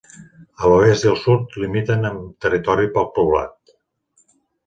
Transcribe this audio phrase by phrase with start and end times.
[0.61, 3.77] A l'oest i al sud limiten amb territori poc poblat.